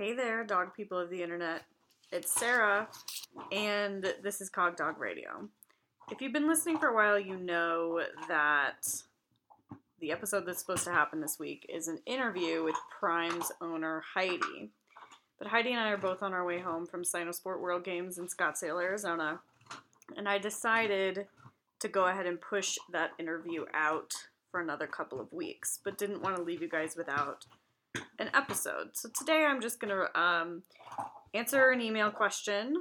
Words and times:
Hey 0.00 0.14
there, 0.14 0.44
dog 0.44 0.72
people 0.74 0.98
of 0.98 1.10
the 1.10 1.22
internet. 1.22 1.60
It's 2.10 2.32
Sarah, 2.32 2.88
and 3.52 4.14
this 4.22 4.40
is 4.40 4.48
Cog 4.48 4.74
Dog 4.74 4.98
Radio. 4.98 5.46
If 6.10 6.22
you've 6.22 6.32
been 6.32 6.48
listening 6.48 6.78
for 6.78 6.88
a 6.88 6.94
while, 6.94 7.20
you 7.20 7.36
know 7.36 8.00
that 8.26 8.88
the 10.00 10.10
episode 10.10 10.46
that's 10.46 10.60
supposed 10.60 10.84
to 10.84 10.90
happen 10.90 11.20
this 11.20 11.38
week 11.38 11.66
is 11.68 11.86
an 11.86 11.98
interview 12.06 12.64
with 12.64 12.76
Prime's 12.98 13.52
owner, 13.60 14.02
Heidi. 14.14 14.70
But 15.38 15.48
Heidi 15.48 15.72
and 15.72 15.80
I 15.80 15.90
are 15.90 15.98
both 15.98 16.22
on 16.22 16.32
our 16.32 16.46
way 16.46 16.60
home 16.60 16.86
from 16.86 17.02
Cynosport 17.02 17.60
World 17.60 17.84
Games 17.84 18.16
in 18.16 18.26
Scottsdale, 18.26 18.82
Arizona, 18.82 19.40
and 20.16 20.26
I 20.26 20.38
decided 20.38 21.26
to 21.78 21.88
go 21.88 22.06
ahead 22.06 22.24
and 22.24 22.40
push 22.40 22.78
that 22.90 23.10
interview 23.18 23.66
out 23.74 24.14
for 24.50 24.62
another 24.62 24.86
couple 24.86 25.20
of 25.20 25.30
weeks, 25.30 25.78
but 25.84 25.98
didn't 25.98 26.22
want 26.22 26.36
to 26.36 26.42
leave 26.42 26.62
you 26.62 26.70
guys 26.70 26.96
without 26.96 27.44
an 28.18 28.30
episode. 28.34 28.90
So 28.92 29.08
today 29.08 29.44
I'm 29.48 29.60
just 29.60 29.80
going 29.80 29.94
to 29.94 30.20
um, 30.20 30.62
answer 31.34 31.70
an 31.70 31.80
email 31.80 32.10
question. 32.10 32.74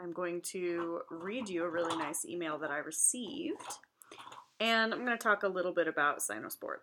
I'm 0.00 0.12
going 0.12 0.40
to 0.42 1.00
read 1.10 1.48
you 1.48 1.64
a 1.64 1.68
really 1.68 1.96
nice 1.96 2.24
email 2.24 2.58
that 2.58 2.70
I 2.70 2.78
received. 2.78 3.60
And 4.58 4.92
I'm 4.92 5.04
going 5.04 5.16
to 5.16 5.22
talk 5.22 5.42
a 5.42 5.48
little 5.48 5.72
bit 5.72 5.88
about 5.88 6.18
Cynosport. 6.18 6.80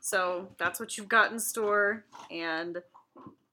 So 0.00 0.48
that's 0.58 0.78
what 0.78 0.96
you've 0.96 1.08
got 1.08 1.32
in 1.32 1.38
store. 1.38 2.04
And 2.30 2.78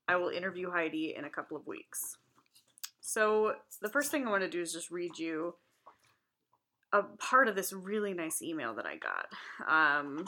I 0.08 0.16
will 0.16 0.30
interview 0.30 0.72
Heidi 0.72 1.16
in 1.18 1.26
a 1.26 1.30
couple 1.30 1.56
of 1.56 1.68
weeks. 1.68 2.18
So 3.00 3.56
the 3.82 3.90
first 3.90 4.12
thing 4.12 4.28
I 4.28 4.30
want 4.30 4.44
to 4.44 4.50
do 4.50 4.62
is 4.62 4.74
just 4.74 4.92
read 4.92 5.18
you 5.18 5.56
a 6.94 7.04
part 7.04 7.48
of 7.48 7.56
this 7.56 7.72
really 7.72 8.14
nice 8.14 8.42
email 8.42 8.74
that 8.76 8.86
I 8.86 8.98
got. 8.98 9.28
Um, 9.62 10.26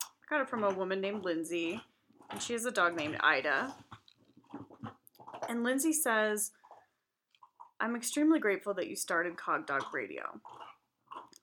I 0.00 0.28
got 0.28 0.42
it 0.42 0.50
from 0.50 0.64
a 0.64 0.74
woman 0.74 1.00
named 1.00 1.24
Lindsay 1.24 1.80
and 2.32 2.42
she 2.42 2.54
has 2.54 2.64
a 2.64 2.70
dog 2.70 2.96
named 2.96 3.16
Ida. 3.20 3.74
And 5.48 5.62
Lindsay 5.62 5.92
says, 5.92 6.50
I'm 7.78 7.94
extremely 7.94 8.40
grateful 8.40 8.74
that 8.74 8.88
you 8.88 8.96
started 8.96 9.36
Cog 9.36 9.66
Dog 9.66 9.82
Radio. 9.92 10.40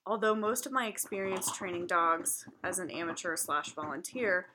Although 0.06 0.36
most 0.36 0.66
of 0.66 0.72
my 0.72 0.88
experience 0.88 1.52
training 1.52 1.88
dogs 1.88 2.46
as 2.64 2.80
an 2.80 2.90
amateur 2.90 3.36
slash 3.36 3.74
volunteer 3.74 4.48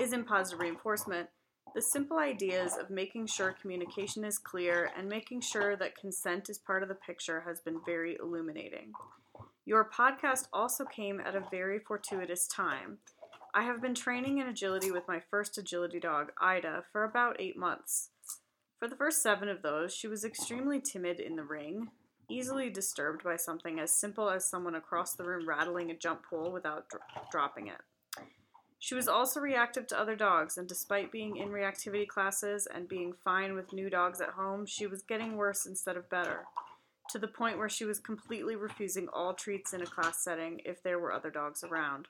is 0.00 0.12
in 0.12 0.24
positive 0.24 0.60
reinforcement, 0.60 1.28
the 1.74 1.82
simple 1.82 2.18
ideas 2.18 2.76
of 2.76 2.90
making 2.90 3.26
sure 3.26 3.56
communication 3.60 4.24
is 4.24 4.38
clear 4.38 4.90
and 4.96 5.08
making 5.08 5.40
sure 5.40 5.76
that 5.76 5.96
consent 5.96 6.50
is 6.50 6.58
part 6.58 6.82
of 6.82 6.88
the 6.88 6.94
picture 6.94 7.42
has 7.46 7.60
been 7.60 7.80
very 7.86 8.16
illuminating. 8.20 8.92
Your 9.64 9.88
podcast 9.88 10.48
also 10.52 10.84
came 10.84 11.20
at 11.20 11.36
a 11.36 11.44
very 11.50 11.78
fortuitous 11.78 12.46
time 12.46 12.98
I 13.54 13.62
have 13.62 13.80
been 13.80 13.94
training 13.94 14.38
in 14.38 14.46
agility 14.46 14.90
with 14.90 15.08
my 15.08 15.20
first 15.30 15.56
agility 15.56 15.98
dog, 15.98 16.32
Ida, 16.40 16.84
for 16.92 17.04
about 17.04 17.40
eight 17.40 17.56
months. 17.56 18.10
For 18.78 18.88
the 18.88 18.96
first 18.96 19.22
seven 19.22 19.48
of 19.48 19.62
those, 19.62 19.92
she 19.92 20.06
was 20.06 20.24
extremely 20.24 20.80
timid 20.80 21.18
in 21.18 21.34
the 21.34 21.44
ring, 21.44 21.88
easily 22.28 22.70
disturbed 22.70 23.24
by 23.24 23.36
something 23.36 23.80
as 23.80 23.90
simple 23.92 24.28
as 24.30 24.48
someone 24.48 24.74
across 24.74 25.14
the 25.14 25.24
room 25.24 25.48
rattling 25.48 25.90
a 25.90 25.96
jump 25.96 26.22
pole 26.28 26.52
without 26.52 26.88
dro- 26.88 27.00
dropping 27.32 27.68
it. 27.68 27.80
She 28.78 28.94
was 28.94 29.08
also 29.08 29.40
reactive 29.40 29.88
to 29.88 29.98
other 29.98 30.14
dogs, 30.14 30.56
and 30.56 30.68
despite 30.68 31.10
being 31.10 31.36
in 31.36 31.48
reactivity 31.48 32.06
classes 32.06 32.68
and 32.72 32.86
being 32.86 33.12
fine 33.24 33.54
with 33.54 33.72
new 33.72 33.90
dogs 33.90 34.20
at 34.20 34.30
home, 34.30 34.66
she 34.66 34.86
was 34.86 35.02
getting 35.02 35.36
worse 35.36 35.66
instead 35.66 35.96
of 35.96 36.08
better, 36.08 36.44
to 37.10 37.18
the 37.18 37.26
point 37.26 37.58
where 37.58 37.68
she 37.68 37.84
was 37.84 37.98
completely 37.98 38.54
refusing 38.54 39.08
all 39.12 39.34
treats 39.34 39.72
in 39.72 39.82
a 39.82 39.86
class 39.86 40.22
setting 40.22 40.60
if 40.64 40.82
there 40.82 41.00
were 41.00 41.12
other 41.12 41.30
dogs 41.30 41.64
around. 41.64 42.06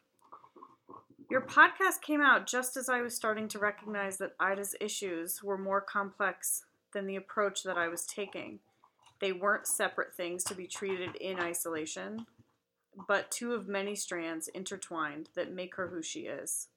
Your 1.30 1.42
podcast 1.42 2.00
came 2.00 2.22
out 2.22 2.46
just 2.46 2.74
as 2.78 2.88
I 2.88 3.02
was 3.02 3.14
starting 3.14 3.48
to 3.48 3.58
recognize 3.58 4.16
that 4.16 4.34
Ida's 4.40 4.74
issues 4.80 5.42
were 5.42 5.58
more 5.58 5.82
complex 5.82 6.64
than 6.94 7.06
the 7.06 7.16
approach 7.16 7.64
that 7.64 7.76
I 7.76 7.88
was 7.88 8.06
taking. 8.06 8.60
They 9.20 9.32
weren't 9.32 9.66
separate 9.66 10.14
things 10.14 10.42
to 10.44 10.54
be 10.54 10.66
treated 10.66 11.16
in 11.16 11.38
isolation, 11.38 12.24
but 13.06 13.30
two 13.30 13.52
of 13.52 13.68
many 13.68 13.94
strands 13.94 14.48
intertwined 14.48 15.28
that 15.34 15.52
make 15.52 15.74
her 15.74 15.88
who 15.88 16.02
she 16.02 16.20
is. 16.20 16.68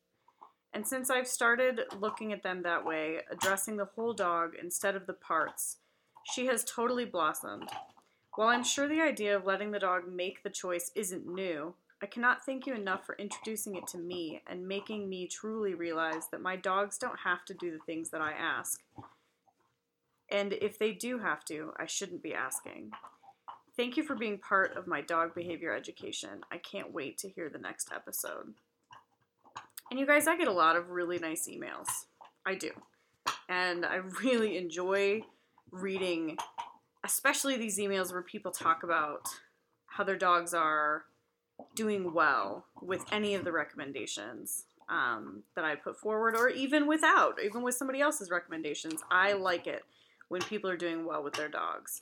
And 0.74 0.86
since 0.86 1.10
I've 1.10 1.28
started 1.28 1.82
looking 1.98 2.34
at 2.34 2.44
them 2.44 2.64
that 2.64 2.86
way, 2.86 3.20
addressing 3.32 3.78
the 3.78 3.90
whole 3.96 4.14
dog 4.14 4.56
instead 4.62 4.98
of 4.98 5.08
the 5.08 5.14
parts, 5.14 5.78
she 6.24 6.48
has 6.48 6.66
totally 6.66 7.06
blossomed. 7.06 7.70
While 8.36 8.50
I'm 8.50 8.66
sure 8.66 8.90
the 8.90 9.02
idea 9.02 9.34
of 9.34 9.46
letting 9.46 9.72
the 9.72 9.80
dog 9.80 10.12
make 10.12 10.44
the 10.44 10.50
choice 10.50 10.92
isn't 10.94 11.26
new, 11.26 11.74
I 12.02 12.08
cannot 12.08 12.44
thank 12.44 12.66
you 12.66 12.74
enough 12.74 13.06
for 13.06 13.16
introducing 13.18 13.76
it 13.76 13.86
to 13.88 14.00
me 14.00 14.42
and 14.48 14.68
making 14.68 15.08
me 15.08 15.28
truly 15.28 15.76
realize 15.76 16.28
that 16.32 16.42
my 16.42 16.56
dogs 16.56 16.98
don't 16.98 17.20
have 17.20 17.46
to 17.46 17.54
do 17.54 17.72
the 17.72 17.84
things 17.86 18.10
that 18.10 18.22
I 18.22 18.32
ask. 18.32 18.82
And 20.30 20.54
if 20.54 20.80
they 20.80 20.94
do 20.94 21.20
have 21.20 21.46
to, 21.46 21.74
I 21.78 21.86
shouldn't 21.86 22.24
be 22.24 22.34
asking. 22.34 22.92
Thank 23.78 23.98
you 23.98 24.04
for 24.04 24.16
being 24.16 24.40
part 24.40 24.76
of 24.76 24.88
my 24.88 25.02
dog 25.02 25.36
behavior 25.36 25.76
education. 25.76 26.42
I 26.52 26.58
can't 26.58 26.92
wait 26.92 27.20
to 27.20 27.30
hear 27.30 27.50
the 27.50 27.60
next 27.60 27.90
episode. 27.94 28.56
And 29.92 30.00
you 30.00 30.08
guys, 30.08 30.26
I 30.26 30.38
get 30.38 30.48
a 30.48 30.54
lot 30.54 30.76
of 30.76 30.90
really 30.90 31.20
nice 31.20 31.48
emails. 31.48 31.88
I 32.46 32.56
do. 32.56 32.72
And 33.48 33.86
I 33.86 33.96
really 34.24 34.58
enjoy 34.58 35.22
reading, 35.70 36.38
especially 37.04 37.58
these 37.58 37.78
emails 37.78 38.12
where 38.12 38.24
people 38.24 38.52
talk 38.52 38.82
about 38.82 39.28
how 39.86 40.04
their 40.04 40.18
dogs 40.18 40.54
are 40.56 41.04
doing 41.76 42.14
well 42.14 42.66
with 42.82 43.06
any 43.12 43.36
of 43.36 43.44
the 43.44 43.52
recommendations 43.52 44.66
um, 44.90 45.44
that 45.56 45.64
I 45.64 45.76
put 45.76 45.98
forward, 45.98 46.36
or 46.36 46.50
even 46.50 46.88
without, 46.88 47.40
even 47.44 47.62
with 47.62 47.76
somebody 47.76 48.02
else's 48.02 48.30
recommendations. 48.30 49.02
I 49.10 49.34
like 49.34 49.68
it 49.68 49.84
when 50.28 50.42
people 50.42 50.70
are 50.70 50.78
doing 50.78 51.06
well 51.06 51.24
with 51.24 51.34
their 51.34 51.50
dogs. 51.50 52.00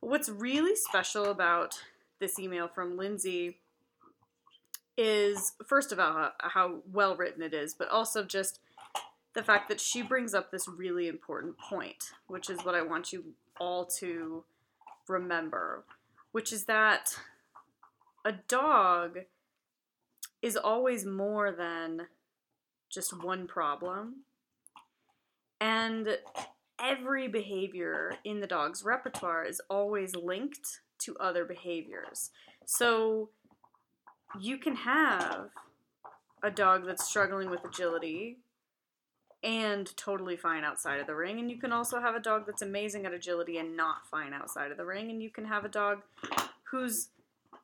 But 0.00 0.10
what's 0.10 0.28
really 0.28 0.76
special 0.76 1.26
about 1.26 1.78
this 2.18 2.38
email 2.38 2.68
from 2.68 2.96
Lindsay 2.96 3.58
is, 4.96 5.52
first 5.66 5.92
of 5.92 5.98
all, 5.98 6.12
how, 6.12 6.32
how 6.40 6.78
well 6.92 7.16
written 7.16 7.42
it 7.42 7.54
is, 7.54 7.74
but 7.74 7.88
also 7.88 8.22
just 8.22 8.60
the 9.34 9.42
fact 9.42 9.68
that 9.68 9.80
she 9.80 10.02
brings 10.02 10.34
up 10.34 10.50
this 10.50 10.68
really 10.68 11.08
important 11.08 11.56
point, 11.58 12.10
which 12.26 12.50
is 12.50 12.58
what 12.64 12.74
I 12.74 12.82
want 12.82 13.12
you 13.12 13.24
all 13.58 13.86
to 13.86 14.44
remember, 15.08 15.84
which 16.32 16.52
is 16.52 16.64
that 16.64 17.16
a 18.24 18.32
dog 18.48 19.20
is 20.42 20.56
always 20.56 21.04
more 21.04 21.52
than 21.52 22.06
just 22.90 23.22
one 23.22 23.46
problem. 23.46 24.24
And 25.60 26.18
every 26.80 27.28
behavior 27.28 28.14
in 28.24 28.40
the 28.40 28.46
dog's 28.46 28.82
repertoire 28.84 29.44
is 29.44 29.60
always 29.68 30.16
linked 30.16 30.80
to 31.00 31.16
other 31.18 31.44
behaviors. 31.44 32.30
So 32.64 33.30
you 34.38 34.58
can 34.58 34.76
have 34.76 35.50
a 36.42 36.50
dog 36.50 36.86
that's 36.86 37.04
struggling 37.04 37.50
with 37.50 37.64
agility 37.64 38.38
and 39.42 39.94
totally 39.96 40.36
fine 40.36 40.64
outside 40.64 41.00
of 41.00 41.06
the 41.06 41.14
ring. 41.14 41.38
And 41.38 41.50
you 41.50 41.58
can 41.58 41.72
also 41.72 42.00
have 42.00 42.14
a 42.14 42.20
dog 42.20 42.44
that's 42.46 42.62
amazing 42.62 43.06
at 43.06 43.12
agility 43.12 43.58
and 43.58 43.76
not 43.76 44.06
fine 44.10 44.32
outside 44.32 44.70
of 44.70 44.76
the 44.76 44.84
ring. 44.84 45.10
And 45.10 45.22
you 45.22 45.30
can 45.30 45.46
have 45.46 45.64
a 45.64 45.68
dog 45.68 46.02
who's 46.70 47.08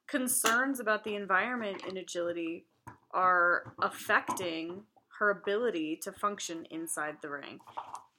concerns 0.06 0.80
about 0.80 1.04
the 1.04 1.14
environment 1.14 1.82
in 1.88 1.96
agility 1.96 2.64
are 3.10 3.74
affecting 3.80 4.82
her 5.18 5.30
ability 5.30 5.96
to 6.02 6.12
function 6.12 6.66
inside 6.70 7.16
the 7.22 7.30
ring. 7.30 7.58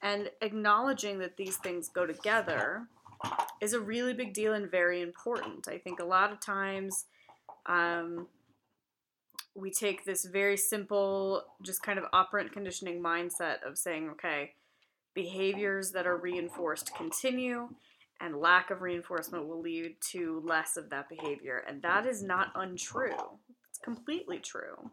And 0.02 0.30
acknowledging 0.42 1.20
that 1.20 1.38
these 1.38 1.58
things 1.58 1.90
go 1.90 2.06
together 2.06 2.88
is 3.62 3.74
a 3.74 3.80
really 3.80 4.14
big 4.14 4.34
deal 4.34 4.54
and 4.54 4.70
very 4.70 5.02
important. 5.02 5.68
I 5.68 5.78
think 5.78 6.00
a 6.00 6.06
lot 6.06 6.32
of 6.32 6.40
times 6.40 7.06
um, 7.66 8.28
we 9.56 9.72
take 9.72 10.06
this 10.06 10.26
very 10.26 10.58
simple, 10.58 11.44
just 11.62 11.82
kind 11.82 11.98
of 11.98 12.06
operant 12.14 12.52
conditioning 12.52 13.02
mindset 13.02 13.64
of 13.66 13.78
saying, 13.78 14.10
okay, 14.12 14.54
behaviors 15.14 15.92
that 15.92 16.06
are 16.06 16.18
reinforced 16.18 16.94
continue 16.96 17.70
and 18.20 18.38
lack 18.38 18.72
of 18.72 18.82
reinforcement 18.82 19.48
will 19.48 19.62
lead 19.62 19.96
to 20.12 20.42
less 20.46 20.78
of 20.78 20.90
that 20.90 21.10
behavior. 21.10 21.64
And 21.68 21.82
that 21.82 22.06
is 22.06 22.24
not 22.24 22.52
untrue, 22.56 23.16
it's 23.70 23.80
completely 23.80 24.40
true. 24.40 24.90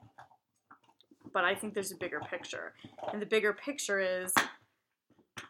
But 1.33 1.45
I 1.45 1.55
think 1.55 1.75
there's 1.75 1.93
a 1.93 1.97
bigger 1.97 2.21
picture. 2.21 2.75
And 3.13 3.21
the 3.21 3.27
bigger 3.27 3.53
picture 3.53 3.99
is 3.99 4.33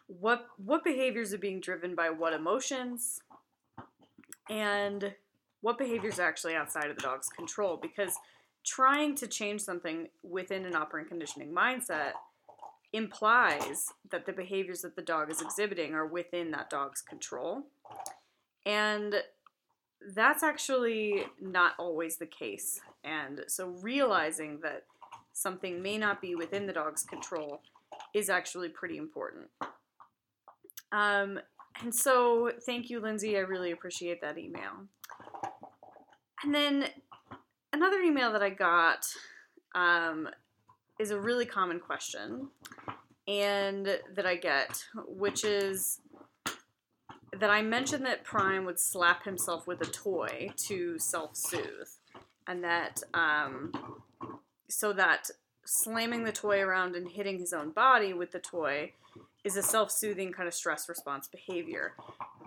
what 0.07 0.47
what 0.57 0.83
behaviors 0.83 1.33
are 1.33 1.37
being 1.37 1.59
driven 1.59 1.95
by 1.95 2.09
what 2.09 2.33
emotions 2.33 3.21
and 4.49 5.13
what 5.61 5.77
behaviors 5.77 6.19
are 6.19 6.27
actually 6.27 6.55
outside 6.55 6.89
of 6.89 6.95
the 6.95 7.01
dog's 7.01 7.27
control 7.27 7.77
because 7.77 8.13
trying 8.63 9.15
to 9.15 9.27
change 9.27 9.61
something 9.61 10.07
within 10.23 10.65
an 10.65 10.75
operant 10.75 11.07
conditioning 11.07 11.53
mindset 11.53 12.13
implies 12.95 13.93
that 14.11 14.25
the 14.25 14.33
behaviors 14.33 14.81
that 14.81 14.95
the 14.95 15.01
dog 15.01 15.29
is 15.29 15.41
exhibiting 15.41 15.93
are 15.93 16.05
within 16.05 16.51
that 16.51 16.69
dog's 16.69 17.01
control. 17.01 17.63
And 18.65 19.15
that's 20.13 20.43
actually 20.43 21.25
not 21.41 21.73
always 21.77 22.17
the 22.17 22.25
case. 22.25 22.79
And 23.03 23.41
so 23.47 23.67
realizing 23.81 24.59
that 24.61 24.83
something 25.33 25.81
may 25.81 25.97
not 25.97 26.21
be 26.21 26.35
within 26.35 26.65
the 26.65 26.73
dog's 26.73 27.03
control 27.03 27.61
is 28.13 28.29
actually 28.29 28.69
pretty 28.69 28.97
important. 28.97 29.47
Um, 30.91 31.39
and 31.81 31.93
so, 31.93 32.51
thank 32.65 32.89
you, 32.89 33.01
Lindsay. 33.01 33.35
I 33.35 33.41
really 33.41 33.71
appreciate 33.71 34.21
that 34.21 34.37
email. 34.37 34.87
And 36.43 36.55
then 36.55 36.85
another 37.73 37.99
email 37.99 38.31
that 38.31 38.41
I 38.41 38.49
got 38.49 39.05
um, 39.73 40.29
is 40.99 41.11
a 41.11 41.19
really 41.19 41.45
common 41.45 41.79
question, 41.79 42.47
and 43.27 43.99
that 44.13 44.25
I 44.25 44.35
get, 44.35 44.85
which 45.07 45.43
is 45.43 45.99
that 47.39 47.49
I 47.49 47.61
mentioned 47.61 48.05
that 48.05 48.23
Prime 48.23 48.65
would 48.65 48.79
slap 48.79 49.25
himself 49.25 49.67
with 49.67 49.81
a 49.81 49.91
toy 49.91 50.51
to 50.67 50.99
self 50.99 51.35
soothe, 51.35 51.89
and 52.47 52.63
that 52.63 53.01
um, 53.13 53.71
so 54.69 54.93
that 54.93 55.29
slamming 55.65 56.23
the 56.23 56.31
toy 56.31 56.61
around 56.61 56.95
and 56.95 57.09
hitting 57.09 57.39
his 57.39 57.51
own 57.51 57.71
body 57.71 58.13
with 58.13 58.31
the 58.31 58.39
toy 58.39 58.91
is 59.43 59.57
a 59.57 59.63
self-soothing 59.63 60.31
kind 60.31 60.47
of 60.47 60.53
stress 60.53 60.87
response 60.87 61.27
behavior. 61.27 61.93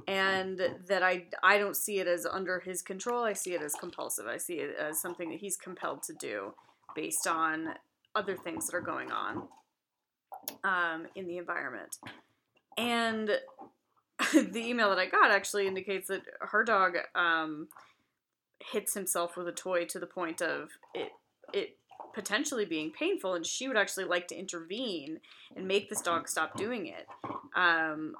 And 0.06 0.60
that 0.86 1.02
I, 1.02 1.24
I 1.42 1.58
don't 1.58 1.76
see 1.76 1.98
it 1.98 2.06
as 2.06 2.24
under 2.24 2.60
his 2.60 2.80
control 2.80 3.24
i 3.24 3.34
see 3.34 3.52
it 3.52 3.60
as 3.60 3.74
compulsive 3.74 4.26
i 4.26 4.38
see 4.38 4.54
it 4.54 4.74
as 4.78 4.98
something 4.98 5.28
that 5.30 5.40
he's 5.40 5.56
compelled 5.56 6.02
to 6.04 6.14
do 6.14 6.54
based 6.94 7.26
on 7.26 7.74
other 8.14 8.34
things 8.34 8.66
that 8.66 8.76
are 8.76 8.80
going 8.80 9.12
on 9.12 9.48
um, 10.64 11.06
in 11.14 11.26
the 11.26 11.38
environment 11.38 11.96
and 12.76 13.28
the 14.32 14.60
email 14.60 14.88
that 14.88 14.98
i 14.98 15.06
got 15.06 15.30
actually 15.30 15.66
indicates 15.66 16.08
that 16.08 16.22
her 16.40 16.64
dog 16.64 16.96
um, 17.14 17.68
hits 18.72 18.94
himself 18.94 19.36
with 19.36 19.48
a 19.48 19.52
toy 19.52 19.84
to 19.84 19.98
the 19.98 20.06
point 20.06 20.42
of 20.42 20.70
it 20.94 21.12
it 21.52 21.78
potentially 22.12 22.64
being 22.64 22.90
painful, 22.90 23.34
and 23.34 23.46
she 23.46 23.68
would 23.68 23.76
actually 23.76 24.04
like 24.04 24.28
to 24.28 24.36
intervene 24.36 25.20
and 25.54 25.66
make 25.66 25.88
this 25.88 26.00
dog 26.00 26.28
stop 26.28 26.56
doing 26.56 26.86
it. 26.86 27.06
Um, 27.54 28.14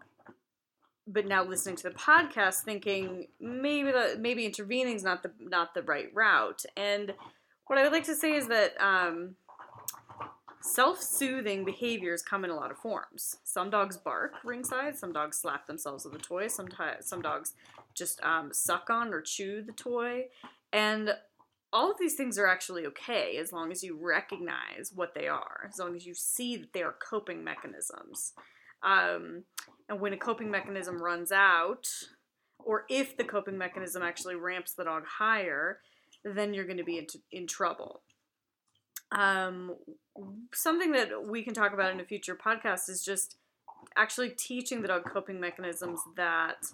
but 1.07 1.27
now 1.27 1.43
listening 1.43 1.77
to 1.77 1.85
the 1.85 1.95
podcast, 1.95 2.63
thinking 2.63 3.29
maybe 3.41 3.91
the 3.91 4.17
maybe 4.21 4.45
intervening 4.45 4.95
is 4.95 5.03
not 5.03 5.23
the 5.23 5.33
not 5.41 5.75
the 5.75 5.83
right 5.83 6.11
route. 6.15 6.65
And 6.77 7.15
what 7.67 7.79
I 7.79 7.83
would 7.83 7.93
like 7.93 8.05
to 8.05 8.15
say 8.15 8.35
is 8.35 8.49
that 8.49 8.81
um, 8.81 9.37
self-soothing 10.61 11.65
behaviors 11.65 12.23
come 12.23 12.45
in 12.45 12.51
a 12.51 12.57
lot 12.57 12.71
of 12.71 12.79
forms. 12.79 13.37
Some 13.45 13.71
dogs 13.71 13.97
bark 13.97 14.35
ringside. 14.45 14.97
Some 14.97 15.13
dogs 15.13 15.41
slap 15.41 15.67
themselves 15.67 16.05
with 16.05 16.15
a 16.15 16.19
toy. 16.19 16.49
Some 16.49 16.69
some 17.01 17.23
dogs 17.23 17.55
just 17.95 18.23
um, 18.23 18.53
suck 18.53 18.91
on 18.91 19.13
or 19.13 19.21
chew 19.21 19.63
the 19.63 19.73
toy. 19.73 20.27
And 20.73 21.15
all 21.73 21.91
of 21.91 21.99
these 21.99 22.15
things 22.15 22.39
are 22.39 22.47
actually 22.47 22.87
okay 22.87 23.37
as 23.37 23.53
long 23.53 23.71
as 23.71 23.83
you 23.83 23.99
recognize 24.01 24.93
what 24.95 25.15
they 25.15 25.29
are, 25.29 25.69
as 25.71 25.79
long 25.79 25.95
as 25.95 26.07
you 26.07 26.15
see 26.15 26.57
that 26.57 26.73
they 26.73 26.83
are 26.83 26.95
coping 27.07 27.45
mechanisms. 27.45 28.33
Um, 28.83 29.45
and 29.89 30.01
when 30.01 30.13
a 30.13 30.17
coping 30.17 30.51
mechanism 30.51 31.03
runs 31.03 31.33
out, 31.33 31.89
or 32.59 32.85
if 32.89 33.17
the 33.17 33.25
coping 33.25 33.59
mechanism 33.59 34.03
actually 34.03 34.37
ramps 34.37 34.73
the 34.73 34.85
dog 34.85 35.05
higher, 35.07 35.81
then 36.25 36.55
you're 36.55 36.67
going 36.67 36.79
to 36.79 36.85
be 36.85 36.99
in, 36.99 37.07
in 37.33 37.47
trouble. 37.47 38.03
Um, 39.13 39.77
something 40.53 40.93
that 40.93 41.27
we 41.27 41.43
can 41.43 41.55
talk 41.55 41.73
about 41.73 41.93
in 41.93 42.01
a 42.01 42.05
future 42.05 42.37
podcast 42.37 42.89
is 42.89 43.03
just 43.03 43.37
actually 43.97 44.31
teaching 44.31 44.83
the 44.83 44.89
dog 44.89 45.05
coping 45.05 45.41
mechanisms 45.41 46.01
that 46.17 46.67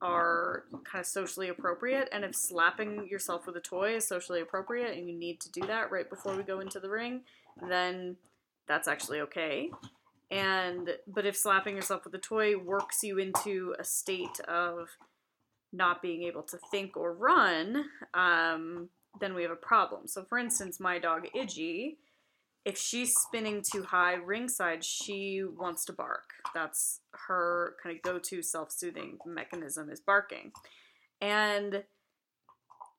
are 0.00 0.64
kind 0.84 1.00
of 1.00 1.06
socially 1.06 1.48
appropriate 1.48 2.08
and 2.12 2.24
if 2.24 2.34
slapping 2.34 3.08
yourself 3.08 3.46
with 3.46 3.56
a 3.56 3.60
toy 3.60 3.96
is 3.96 4.06
socially 4.06 4.40
appropriate 4.40 4.96
and 4.96 5.08
you 5.08 5.18
need 5.18 5.40
to 5.40 5.50
do 5.50 5.60
that 5.66 5.90
right 5.90 6.08
before 6.08 6.36
we 6.36 6.42
go 6.44 6.60
into 6.60 6.78
the 6.78 6.88
ring 6.88 7.22
then 7.68 8.16
that's 8.68 8.86
actually 8.86 9.20
okay. 9.22 9.70
And 10.30 10.90
but 11.06 11.24
if 11.24 11.36
slapping 11.36 11.74
yourself 11.74 12.04
with 12.04 12.14
a 12.14 12.18
toy 12.18 12.56
works 12.56 13.02
you 13.02 13.18
into 13.18 13.74
a 13.78 13.84
state 13.84 14.38
of 14.46 14.90
not 15.72 16.02
being 16.02 16.22
able 16.24 16.42
to 16.42 16.58
think 16.70 16.96
or 16.96 17.12
run 17.12 17.86
um, 18.14 18.90
then 19.20 19.34
we 19.34 19.42
have 19.42 19.50
a 19.50 19.56
problem 19.56 20.06
so 20.06 20.24
for 20.24 20.38
instance 20.38 20.80
my 20.80 20.98
dog 20.98 21.26
iggy 21.36 21.96
if 22.68 22.76
she's 22.76 23.14
spinning 23.14 23.62
too 23.62 23.82
high 23.82 24.12
ringside, 24.12 24.84
she 24.84 25.42
wants 25.42 25.86
to 25.86 25.92
bark. 25.94 26.34
That's 26.54 27.00
her 27.12 27.76
kind 27.82 27.96
of 27.96 28.02
go-to 28.02 28.42
self-soothing 28.42 29.18
mechanism 29.24 29.88
is 29.88 30.00
barking. 30.00 30.52
And 31.20 31.84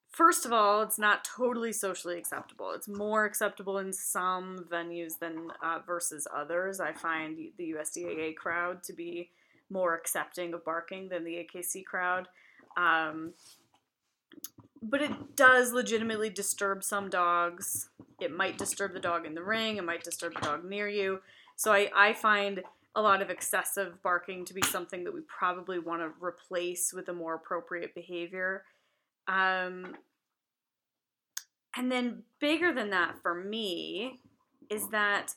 first 0.09 0.47
of 0.47 0.53
all, 0.53 0.81
it's 0.81 0.97
not 0.97 1.23
totally 1.23 1.71
socially 1.71 2.17
acceptable. 2.17 2.71
It's 2.71 2.87
more 2.87 3.25
acceptable 3.25 3.77
in 3.77 3.93
some 3.93 4.65
venues 4.71 5.19
than 5.19 5.51
uh, 5.63 5.79
versus 5.85 6.27
others. 6.35 6.79
I 6.79 6.93
find 6.93 7.37
the 7.57 7.75
USDAA 7.77 8.35
crowd 8.35 8.81
to 8.85 8.93
be 8.93 9.29
more 9.69 9.93
accepting 9.93 10.55
of 10.55 10.65
barking 10.65 11.09
than 11.09 11.23
the 11.23 11.45
AKC 11.45 11.85
crowd. 11.85 12.27
Um, 12.75 13.33
but 14.81 15.01
it 15.01 15.35
does 15.35 15.73
legitimately 15.73 16.29
disturb 16.29 16.83
some 16.83 17.09
dogs. 17.09 17.89
It 18.19 18.35
might 18.35 18.57
disturb 18.57 18.93
the 18.93 18.99
dog 18.99 19.25
in 19.25 19.35
the 19.35 19.43
ring, 19.43 19.77
it 19.77 19.83
might 19.83 20.03
disturb 20.03 20.35
the 20.35 20.41
dog 20.41 20.65
near 20.65 20.87
you. 20.87 21.21
So 21.55 21.71
I, 21.73 21.89
I 21.95 22.13
find 22.13 22.63
a 22.95 23.01
lot 23.01 23.21
of 23.21 23.29
excessive 23.29 24.01
barking 24.01 24.45
to 24.45 24.53
be 24.53 24.61
something 24.63 25.03
that 25.03 25.13
we 25.13 25.21
probably 25.21 25.79
want 25.79 26.01
to 26.01 26.25
replace 26.25 26.93
with 26.93 27.07
a 27.09 27.13
more 27.13 27.35
appropriate 27.35 27.93
behavior. 27.93 28.63
Um, 29.27 29.95
and 31.75 31.91
then, 31.91 32.23
bigger 32.39 32.73
than 32.73 32.89
that 32.89 33.21
for 33.21 33.35
me 33.35 34.19
is 34.69 34.89
that 34.89 35.35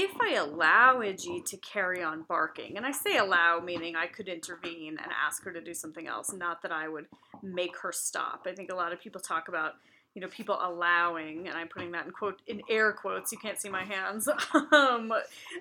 if 0.00 0.16
I 0.18 0.34
allow 0.34 1.00
Iggy 1.00 1.44
to 1.44 1.56
carry 1.58 2.02
on 2.02 2.22
barking, 2.22 2.78
and 2.78 2.86
I 2.86 2.90
say 2.90 3.18
allow 3.18 3.60
meaning 3.60 3.96
I 3.96 4.06
could 4.06 4.28
intervene 4.28 4.96
and 4.98 5.12
ask 5.12 5.44
her 5.44 5.52
to 5.52 5.60
do 5.60 5.74
something 5.74 6.06
else, 6.06 6.32
not 6.32 6.62
that 6.62 6.72
I 6.72 6.88
would 6.88 7.06
make 7.42 7.76
her 7.78 7.92
stop. 7.92 8.46
I 8.46 8.54
think 8.54 8.72
a 8.72 8.74
lot 8.74 8.92
of 8.92 9.00
people 9.00 9.20
talk 9.20 9.48
about 9.48 9.74
you 10.14 10.20
know 10.20 10.26
people 10.26 10.58
allowing 10.60 11.46
and 11.46 11.56
i'm 11.56 11.68
putting 11.68 11.92
that 11.92 12.04
in 12.04 12.10
quote 12.10 12.42
in 12.48 12.60
air 12.68 12.92
quotes 12.92 13.30
you 13.30 13.38
can't 13.38 13.60
see 13.60 13.68
my 13.68 13.84
hands 13.84 14.28
um, 14.72 15.12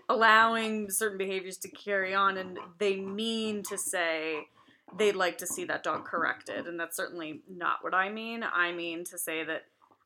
allowing 0.10 0.90
certain 0.90 1.20
behaviors 1.20 1.56
to 1.56 1.70
carry 1.70 2.16
on 2.16 2.36
and 2.36 2.58
they 2.80 2.96
mean 2.96 3.62
to 3.62 3.78
say 3.78 4.48
they'd 4.98 5.16
like 5.16 5.38
to 5.38 5.46
see 5.46 5.66
that 5.66 5.84
dog 5.84 6.04
corrected 6.04 6.66
and 6.66 6.80
that's 6.80 6.98
certainly 6.98 7.42
not 7.48 7.84
what 7.84 7.94
i 7.94 8.10
mean 8.10 8.44
i 8.44 8.72
mean 8.72 9.04
to 9.04 9.20
say 9.20 9.44
that 9.44 9.66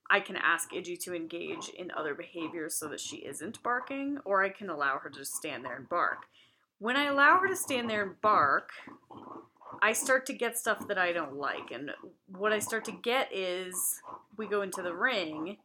I 0.10 0.20
can 0.20 0.36
ask 0.36 0.72
Iggy 0.72 1.00
to 1.04 1.16
engage 1.16 1.70
in 1.70 1.92
other 1.92 2.14
behaviors 2.14 2.76
so 2.76 2.88
that 2.90 3.00
she 3.00 3.18
isn't 3.18 3.64
barking, 3.64 4.20
or 4.26 4.44
I 4.44 4.50
can 4.50 4.70
allow 4.70 5.00
her 5.00 5.10
to 5.10 5.20
just 5.20 5.36
stand 5.36 5.66
there 5.66 5.76
and 5.76 5.90
bark. 5.90 6.26
When 6.80 6.96
I 6.98 7.06
allow 7.06 7.40
her 7.40 7.48
to 7.48 7.56
stand 7.56 7.90
there 7.90 8.04
and 8.04 8.22
bark, 8.22 8.72
I 9.82 9.94
start 9.94 10.26
to 10.28 10.34
get 10.34 10.58
stuff 10.58 10.88
that 10.88 10.98
I 10.98 11.14
don't 11.14 11.36
like. 11.36 11.72
And 11.72 11.92
what 12.28 12.54
I 12.54 12.60
start 12.60 12.86
to 12.86 12.92
get 12.92 13.30
is 13.34 14.02
we 14.38 14.48
go 14.48 14.62
into 14.62 14.82
the 14.82 14.94
ring 14.94 15.58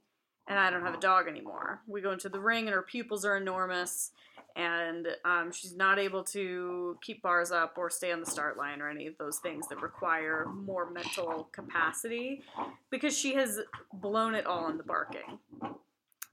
and 0.49 0.59
I 0.59 0.71
don't 0.71 0.83
have 0.83 0.95
a 0.95 1.01
dog 1.01 1.29
anymore. 1.29 1.83
We 1.87 2.01
go 2.01 2.13
into 2.13 2.29
the 2.29 2.41
ring 2.41 2.67
and 2.67 2.75
her 2.75 2.83
pupils 2.83 3.25
are 3.25 3.37
enormous 3.37 4.13
and 4.59 5.07
um, 5.25 5.53
she's 5.53 5.77
not 5.77 6.01
able 6.01 6.25
to 6.25 6.99
keep 7.01 7.23
bars 7.23 7.53
up 7.53 7.79
or 7.79 7.89
stay 7.89 8.11
on 8.11 8.19
the 8.19 8.27
start 8.27 8.59
line 8.59 8.83
or 8.83 8.91
any 8.91 9.07
of 9.07 9.17
those 9.17 9.39
things 9.39 9.69
that 9.69 9.81
require 9.81 10.47
more 10.47 10.91
mental 10.91 11.49
capacity 11.53 12.43
because 12.91 13.17
she 13.17 13.35
has 13.35 13.61
blown 13.93 14.35
it 14.35 14.47
all 14.47 14.69
in 14.69 14.77
the 14.77 14.83
barking. 14.83 15.39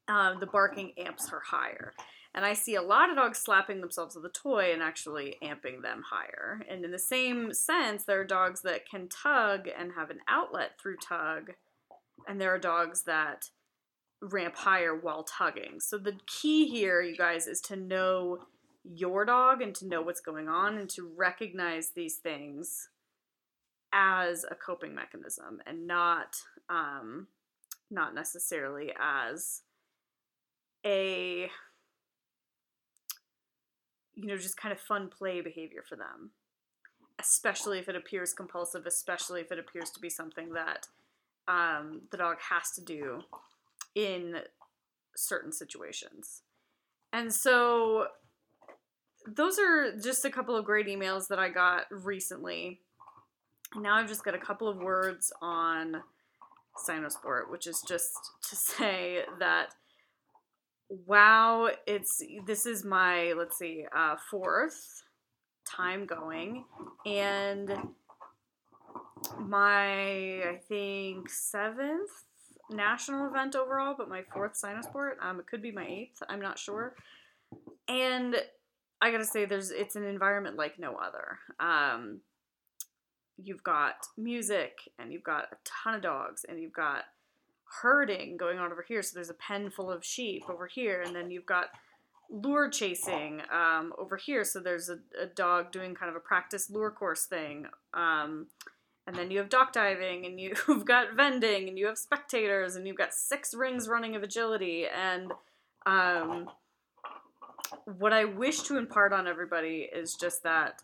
Um, 0.08 0.40
the 0.40 0.48
barking 0.48 0.94
amps 0.98 1.30
her 1.30 1.40
higher. 1.40 1.94
And 2.34 2.44
I 2.44 2.54
see 2.54 2.76
a 2.76 2.82
lot 2.82 3.10
of 3.10 3.16
dogs 3.16 3.38
slapping 3.38 3.80
themselves 3.80 4.16
with 4.16 4.26
a 4.26 4.30
toy 4.30 4.74
and 4.74 4.82
actually 4.82 5.38
amping 5.42 5.84
them 5.84 6.04
higher. 6.10 6.62
And 6.70 6.84
in 6.84 6.92
the 6.92 7.00
same 7.00 7.54
sense, 7.54 8.04
there 8.04 8.20
are 8.20 8.26
dogs 8.26 8.62
that 8.64 8.90
can 8.90 9.08
tug 9.08 9.70
and 9.78 9.94
have 9.94 10.10
an 10.10 10.20
outlet 10.28 10.72
through 10.82 10.98
tug, 10.98 11.54
and 12.28 12.42
there 12.42 12.54
are 12.54 12.60
dogs 12.60 13.04
that 13.04 13.52
ramp 14.26 14.56
higher 14.56 14.96
while 14.96 15.24
tugging. 15.24 15.80
So 15.80 15.98
the 15.98 16.18
key 16.26 16.68
here, 16.68 17.02
you 17.02 17.16
guys, 17.16 17.48
is 17.48 17.62
to 17.62 17.76
know 17.76 18.40
your 18.84 19.26
dog 19.26 19.62
and 19.62 19.74
to 19.76 19.88
know 19.88 20.02
what's 20.02 20.22
going 20.22 20.48
on 20.48 20.78
and 20.78 20.90
to 20.92 21.10
recognize 21.16 21.92
these 21.96 22.16
things 22.16 22.90
as 23.94 24.46
a 24.50 24.56
coping 24.56 24.94
mechanism 24.94 25.60
and 25.66 25.88
not 25.88 26.36
um, 26.70 27.28
not 27.90 28.14
necessarily 28.14 28.92
as 29.00 29.62
a 30.86 31.50
you 34.16 34.28
know 34.28 34.38
just 34.38 34.58
kind 34.58 34.74
of 34.74 34.80
fun 34.80 35.08
play 35.08 35.42
behavior 35.42 35.84
for 35.88 35.96
them 35.96 36.32
especially 37.20 37.80
if 37.80 37.88
it 37.88 37.96
appears 37.96 38.34
compulsive 38.34 38.86
especially 38.86 39.40
if 39.40 39.52
it 39.52 39.60
appears 39.60 39.90
to 39.90 40.00
be 40.00 40.10
something 40.10 40.54
that 40.54 40.88
um, 41.48 42.02
the 42.12 42.18
dog 42.18 42.38
has 42.50 42.72
to 42.72 42.84
do 42.84 43.22
in 43.96 44.38
certain 45.16 45.52
situations. 45.52 46.42
And 47.14 47.34
so 47.34 48.08
those 49.26 49.58
are 49.58 49.98
just 49.98 50.26
a 50.26 50.30
couple 50.30 50.56
of 50.56 50.66
great 50.66 50.88
emails 50.88 51.28
that 51.30 51.40
I 51.40 51.50
got 51.50 51.86
recently. 51.90 52.82
Now 53.76 53.96
I've 53.96 54.08
just 54.08 54.24
got 54.24 54.36
a 54.36 54.40
couple 54.40 54.68
of 54.68 54.78
words 54.78 55.32
on 55.42 56.04
Cynosport, 56.88 57.50
which 57.50 57.68
is 57.68 57.82
just 57.88 58.12
to 58.50 58.56
say 58.56 59.24
that 59.40 59.70
wow, 60.90 61.70
it's 61.88 62.22
this 62.46 62.66
is 62.66 62.84
my 62.84 63.34
let's 63.34 63.58
see, 63.58 63.86
uh, 63.96 64.16
fourth 64.30 65.04
time 65.68 66.06
going. 66.06 66.66
And 67.06 67.76
my, 69.40 70.44
I 70.44 70.60
think, 70.68 71.30
seventh 71.30 72.12
national 72.70 73.28
event 73.28 73.56
overall, 73.56 73.96
but 73.98 74.10
my 74.10 74.24
fourth 74.34 74.54
Cynosport. 74.54 75.14
Um, 75.22 75.40
it 75.40 75.48
could 75.48 75.62
be 75.62 75.72
my 75.72 75.86
eighth. 75.86 76.22
I'm 76.30 76.42
not 76.42 76.60
sure. 76.60 76.96
And 77.88 78.36
I 79.02 79.12
gotta 79.12 79.26
say, 79.26 79.46
there's 79.46 79.72
it's 79.72 79.96
an 79.96 80.06
environment 80.06 80.58
like 80.58 80.80
no 80.80 80.96
other. 80.96 81.40
Um, 81.60 82.22
you've 83.38 83.64
got 83.64 84.08
music, 84.18 84.80
and 84.98 85.12
you've 85.12 85.24
got 85.24 85.46
a 85.52 85.58
ton 85.64 85.96
of 85.96 86.02
dogs, 86.02 86.46
and 86.48 86.60
you've 86.60 86.74
got 86.74 87.04
herding 87.82 88.38
going 88.38 88.60
on 88.60 88.72
over 88.72 88.86
here. 88.88 89.02
So 89.02 89.16
there's 89.16 89.30
a 89.30 89.36
pen 89.36 89.70
full 89.70 89.92
of 89.92 90.04
sheep 90.04 90.44
over 90.50 90.68
here, 90.68 91.02
and 91.02 91.16
then 91.16 91.30
you've 91.30 91.46
got 91.46 91.68
lure 92.30 92.70
chasing 92.70 93.42
um, 93.52 93.94
over 93.98 94.18
here. 94.18 94.44
So 94.44 94.60
there's 94.60 94.90
a, 94.90 94.98
a, 95.22 95.28
dog 95.28 95.72
doing 95.72 95.94
kind 95.94 96.10
of 96.10 96.16
a 96.16 96.20
practice 96.20 96.70
lure 96.70 96.92
course 96.92 97.26
thing. 97.26 97.68
Um, 97.94 98.48
and 99.08 99.16
then 99.16 99.30
you 99.32 99.38
have 99.40 99.50
dock 99.50 99.74
diving, 99.74 100.26
and 100.26 100.40
you've 100.68 100.86
got 100.86 101.14
vending, 101.16 101.68
and 101.70 101.78
you 101.78 101.88
have 101.88 101.98
spectators, 101.98 102.76
and 102.76 102.88
you've 102.88 102.98
got 102.98 103.14
six 103.14 103.54
rings 103.54 103.88
running 103.88 104.16
of 104.16 104.24
agility. 104.24 104.86
And 104.88 105.32
um, 105.86 106.50
what 107.98 108.14
I 108.14 108.26
wish 108.26 108.62
to 108.64 108.78
impart 108.78 109.14
on 109.14 109.28
everybody 109.28 109.90
is 109.92 110.16
just 110.16 110.44
that, 110.44 110.82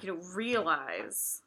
you 0.00 0.08
know, 0.08 0.20
realize 0.34 1.42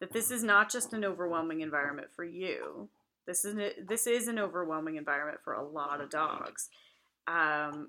that 0.00 0.12
this 0.12 0.30
is 0.30 0.42
not 0.42 0.70
just 0.70 0.92
an 0.92 1.04
overwhelming 1.04 1.60
environment 1.60 2.08
for 2.14 2.24
you. 2.24 2.88
This 3.26 3.44
is 3.44 3.56
a, 3.56 3.72
this 3.82 4.06
is 4.06 4.28
an 4.28 4.38
overwhelming 4.38 4.96
environment 4.96 5.38
for 5.42 5.54
a 5.54 5.64
lot 5.64 6.00
of 6.00 6.10
dogs. 6.10 6.70
Um, 7.26 7.88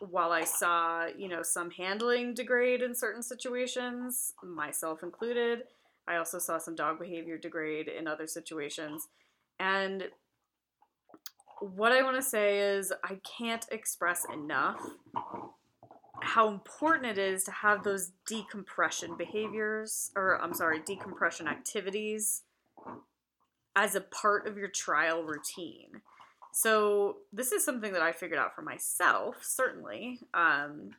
while 0.00 0.32
I 0.32 0.44
saw, 0.44 1.06
you 1.06 1.28
know, 1.28 1.42
some 1.42 1.70
handling 1.70 2.34
degrade 2.34 2.82
in 2.82 2.94
certain 2.94 3.22
situations, 3.22 4.34
myself 4.42 5.02
included, 5.02 5.64
I 6.08 6.16
also 6.16 6.38
saw 6.38 6.58
some 6.58 6.74
dog 6.74 6.98
behavior 6.98 7.36
degrade 7.36 7.88
in 7.88 8.08
other 8.08 8.26
situations. 8.26 9.08
And 9.60 10.04
what 11.60 11.92
I 11.92 12.02
want 12.02 12.16
to 12.16 12.22
say 12.22 12.60
is, 12.60 12.92
I 13.04 13.20
can't 13.38 13.66
express 13.70 14.24
enough 14.32 14.80
how 16.20 16.48
important 16.48 17.06
it 17.06 17.18
is 17.18 17.44
to 17.44 17.50
have 17.50 17.84
those 17.84 18.12
decompression 18.26 19.16
behaviors, 19.16 20.10
or 20.16 20.40
I'm 20.42 20.54
sorry, 20.54 20.80
decompression 20.80 21.46
activities 21.46 22.42
as 23.76 23.94
a 23.94 24.00
part 24.00 24.46
of 24.46 24.56
your 24.56 24.68
trial 24.68 25.22
routine. 25.22 26.02
So, 26.52 27.18
this 27.32 27.52
is 27.52 27.64
something 27.64 27.92
that 27.92 28.02
I 28.02 28.12
figured 28.12 28.38
out 28.38 28.54
for 28.54 28.62
myself, 28.62 29.36
certainly. 29.42 30.20
Um, 30.34 30.90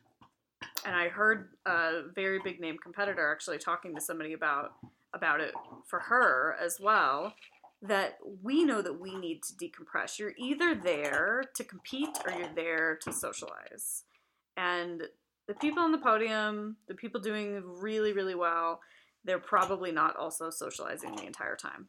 and 0.84 0.94
I 0.94 1.08
heard 1.08 1.50
a 1.66 2.02
very 2.14 2.38
big 2.38 2.60
name 2.60 2.78
competitor 2.78 3.30
actually 3.30 3.58
talking 3.58 3.94
to 3.94 4.00
somebody 4.00 4.32
about 4.32 4.72
about 5.14 5.40
it 5.40 5.54
for 5.86 6.00
her 6.00 6.56
as 6.60 6.78
well 6.80 7.34
that 7.82 8.18
we 8.42 8.64
know 8.64 8.82
that 8.82 9.00
we 9.00 9.16
need 9.16 9.42
to 9.42 9.54
decompress. 9.54 10.18
You're 10.18 10.34
either 10.36 10.74
there 10.74 11.44
to 11.54 11.64
compete 11.64 12.10
or 12.26 12.32
you're 12.32 12.54
there 12.54 12.98
to 13.02 13.12
socialize. 13.12 14.04
And 14.56 15.02
the 15.48 15.54
people 15.54 15.82
on 15.82 15.92
the 15.92 15.98
podium, 15.98 16.76
the 16.88 16.94
people 16.94 17.20
doing 17.20 17.62
really, 17.64 18.12
really 18.12 18.34
well, 18.34 18.80
they're 19.24 19.38
probably 19.38 19.92
not 19.92 20.16
also 20.16 20.50
socializing 20.50 21.16
the 21.16 21.26
entire 21.26 21.56
time. 21.56 21.88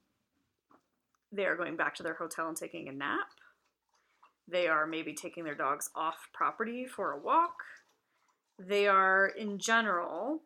They 1.32 1.46
are 1.46 1.56
going 1.56 1.76
back 1.76 1.96
to 1.96 2.04
their 2.04 2.14
hotel 2.14 2.48
and 2.48 2.58
taking 2.58 2.88
a 2.88 2.94
nap. 2.94 3.28
They 4.48 4.68
are 4.68 4.88
maybe 4.88 5.14
taking 5.14 5.44
their 5.44 5.56
dogs 5.56 5.90
off 5.96 6.30
property 6.34 6.86
for 6.86 7.12
a 7.12 7.20
walk. 7.20 7.56
They 8.60 8.88
are, 8.88 9.28
in 9.28 9.60
general, 9.60 10.42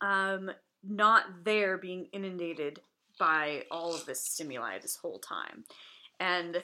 um, 0.00 0.50
not 0.82 1.44
there 1.44 1.78
being 1.78 2.08
inundated 2.12 2.80
by 3.18 3.64
all 3.70 3.94
of 3.94 4.06
this 4.06 4.20
stimuli 4.20 4.78
this 4.78 4.96
whole 4.96 5.18
time. 5.18 5.64
And 6.18 6.62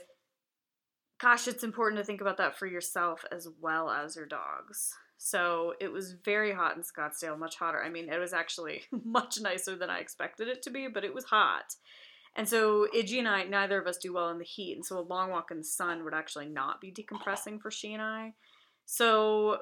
gosh, 1.20 1.48
it's 1.48 1.64
important 1.64 2.00
to 2.00 2.04
think 2.04 2.20
about 2.20 2.37
that 2.38 2.58
for 2.58 2.66
yourself 2.66 3.25
as 3.30 3.48
well 3.60 3.90
as 3.90 4.16
your 4.16 4.26
dogs. 4.26 4.94
So 5.18 5.75
it 5.80 5.92
was 5.92 6.12
very 6.12 6.52
hot 6.52 6.76
in 6.76 6.82
Scottsdale, 6.82 7.38
much 7.38 7.56
hotter. 7.56 7.82
I 7.82 7.90
mean, 7.90 8.08
it 8.08 8.18
was 8.18 8.32
actually 8.32 8.82
much 9.04 9.40
nicer 9.40 9.76
than 9.76 9.90
I 9.90 9.98
expected 9.98 10.48
it 10.48 10.62
to 10.62 10.70
be, 10.70 10.87
but 10.88 11.04
it 11.04 11.14
was 11.14 11.25
hot. 11.25 11.75
And 12.37 12.48
so 12.48 12.87
Iggy 12.94 13.18
and 13.18 13.28
I, 13.28 13.42
neither 13.44 13.80
of 13.80 13.88
us 13.88 13.98
do 13.98 14.12
well 14.12 14.30
in 14.30 14.38
the 14.38 14.44
heat. 14.44 14.76
And 14.76 14.87
so 14.87 14.98
a 14.98 15.00
long 15.00 15.30
walk 15.30 15.50
in 15.50 15.58
the 15.58 15.64
sun 15.64 16.04
would 16.04 16.14
actually 16.14 16.46
not 16.46 16.80
be 16.80 16.92
decompressing 16.92 17.60
for 17.60 17.70
she 17.70 17.92
and 17.92 18.02
I. 18.02 18.34
So 18.87 19.58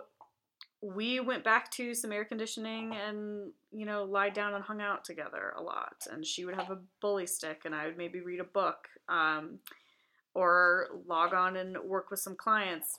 we 0.82 1.20
went 1.20 1.42
back 1.42 1.70
to 1.70 1.94
some 1.94 2.12
air 2.12 2.24
conditioning 2.24 2.94
and 2.94 3.50
you 3.72 3.86
know 3.86 4.04
lied 4.04 4.34
down 4.34 4.54
and 4.54 4.62
hung 4.62 4.80
out 4.80 5.04
together 5.04 5.54
a 5.56 5.62
lot 5.62 6.06
and 6.12 6.24
she 6.24 6.44
would 6.44 6.54
have 6.54 6.70
a 6.70 6.78
bully 7.00 7.26
stick 7.26 7.62
and 7.64 7.74
i 7.74 7.86
would 7.86 7.96
maybe 7.96 8.20
read 8.20 8.40
a 8.40 8.44
book 8.44 8.88
um, 9.08 9.58
or 10.36 10.88
log 11.06 11.32
on 11.32 11.56
and 11.56 11.78
work 11.78 12.10
with 12.10 12.20
some 12.20 12.36
clients. 12.36 12.98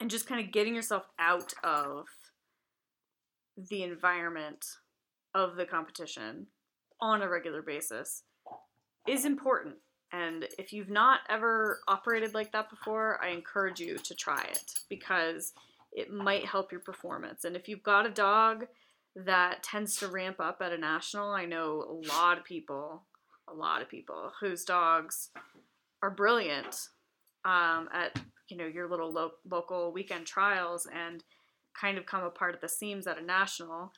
And 0.00 0.10
just 0.10 0.26
kind 0.26 0.42
of 0.42 0.50
getting 0.50 0.74
yourself 0.74 1.04
out 1.18 1.52
of 1.62 2.06
the 3.56 3.82
environment 3.82 4.64
of 5.34 5.56
the 5.56 5.66
competition 5.66 6.46
on 7.02 7.20
a 7.20 7.28
regular 7.28 7.60
basis 7.60 8.22
is 9.06 9.26
important. 9.26 9.74
And 10.10 10.48
if 10.58 10.72
you've 10.72 10.88
not 10.88 11.20
ever 11.28 11.80
operated 11.86 12.32
like 12.32 12.52
that 12.52 12.70
before 12.70 13.18
i 13.22 13.28
encourage 13.28 13.80
you 13.80 13.98
to 13.98 14.14
try 14.14 14.42
it 14.44 14.74
because 14.88 15.52
it 15.96 16.12
might 16.12 16.44
help 16.44 16.70
your 16.70 16.82
performance. 16.82 17.44
And 17.44 17.56
if 17.56 17.68
you've 17.68 17.82
got 17.82 18.06
a 18.06 18.10
dog 18.10 18.66
that 19.16 19.62
tends 19.62 19.96
to 19.96 20.08
ramp 20.08 20.36
up 20.38 20.58
at 20.60 20.72
a 20.72 20.78
national, 20.78 21.30
I 21.30 21.46
know 21.46 21.82
a 21.82 22.14
lot 22.14 22.36
of 22.36 22.44
people, 22.44 23.02
a 23.48 23.54
lot 23.54 23.80
of 23.80 23.88
people 23.88 24.30
whose 24.40 24.64
dogs 24.64 25.30
are 26.02 26.10
brilliant 26.10 26.88
um, 27.46 27.88
at 27.92 28.20
you 28.48 28.56
know 28.56 28.66
your 28.66 28.88
little 28.88 29.10
lo- 29.10 29.32
local 29.50 29.90
weekend 29.90 30.26
trials 30.26 30.86
and 30.94 31.24
kind 31.80 31.96
of 31.96 32.06
come 32.06 32.22
apart 32.22 32.54
at 32.54 32.60
the 32.60 32.68
seams 32.68 33.06
at 33.06 33.18
a 33.18 33.24
national. 33.24 33.92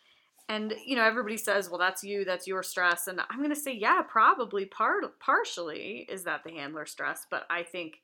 And 0.48 0.74
you 0.86 0.94
know 0.94 1.02
everybody 1.02 1.36
says, 1.36 1.68
well, 1.68 1.80
that's 1.80 2.04
you, 2.04 2.24
that's 2.24 2.46
your 2.46 2.62
stress, 2.62 3.08
and 3.08 3.20
I'm 3.28 3.42
gonna 3.42 3.56
say, 3.56 3.72
yeah, 3.74 4.02
probably 4.02 4.66
part 4.66 5.18
partially 5.18 6.06
is 6.08 6.22
that 6.24 6.44
the 6.44 6.52
handler 6.52 6.86
stress, 6.86 7.26
but 7.28 7.44
I 7.50 7.64
think 7.64 7.96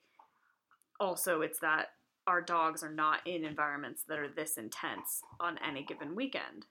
also 0.99 1.41
it's 1.41 1.59
that 1.59 1.87
our 2.27 2.41
dogs 2.41 2.83
are 2.83 2.91
not 2.91 3.19
in 3.25 3.43
environments 3.43 4.03
that 4.07 4.19
are 4.19 4.29
this 4.29 4.57
intense 4.57 5.21
on 5.39 5.59
any 5.67 5.83
given 5.83 6.15
weekend. 6.15 6.65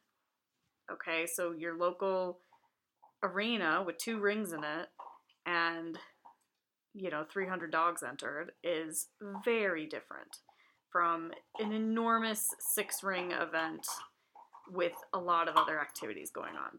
Okay, 0.91 1.27
so 1.27 1.53
your 1.53 1.77
local 1.77 2.41
arena 3.23 3.83
with 3.87 3.97
two 3.99 4.19
rings 4.21 4.53
in 4.53 4.63
it 4.65 4.89
and 5.47 5.99
you 6.93 7.11
know 7.11 7.25
300 7.33 7.71
dogs 7.71 8.03
entered 8.03 8.53
is 8.63 9.09
very 9.45 9.87
different 9.87 10.39
from 10.91 11.33
an 11.59 11.73
enormous 11.73 12.49
six 12.61 13.03
ring 13.03 13.33
event 13.33 13.87
with 14.71 14.93
a 15.13 15.19
lot 15.19 15.49
of 15.49 15.57
other 15.57 15.81
activities 15.81 16.31
going 16.31 16.55
on. 16.55 16.79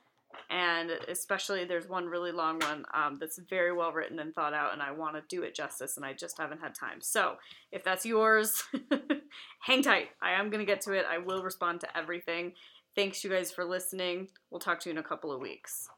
And 0.51 0.91
especially, 1.09 1.65
there's 1.65 1.89
one 1.89 2.07
really 2.07 2.33
long 2.33 2.59
one 2.61 2.85
um, 2.95 3.19
that's 3.19 3.39
very 3.39 3.73
well 3.73 3.93
written 3.93 4.19
and 4.19 4.35
thought 4.35 4.55
out, 4.55 4.73
and 4.73 4.83
I 4.83 4.93
want 4.93 5.17
to 5.17 5.23
do 5.29 5.43
it 5.43 5.55
justice, 5.55 5.97
and 5.97 6.07
I 6.07 6.13
just 6.13 6.39
haven't 6.39 6.61
had 6.61 6.75
time. 6.75 7.01
So, 7.01 7.37
if 7.73 7.83
that's 7.83 8.07
yours, 8.07 8.63
hang 9.61 9.83
tight. 9.83 10.11
I 10.23 10.33
am 10.33 10.51
going 10.51 10.61
to 10.61 10.71
get 10.71 10.83
to 10.83 10.93
it. 10.93 11.07
I 11.11 11.19
will 11.19 11.43
respond 11.43 11.81
to 11.81 11.97
everything. 11.97 12.53
Thanks, 12.99 13.23
you 13.23 13.31
guys, 13.31 13.53
for 13.53 13.65
listening. 13.65 14.27
We'll 14.51 14.59
talk 14.59 14.81
to 14.81 14.89
you 14.89 14.93
in 14.93 14.99
a 14.99 15.05
couple 15.05 15.31
of 15.31 15.41
weeks. 15.41 15.89